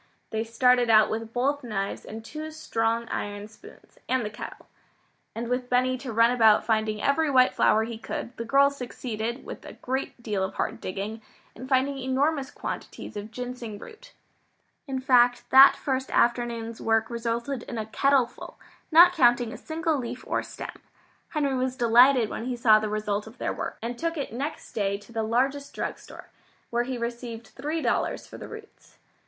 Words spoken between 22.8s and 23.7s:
result of their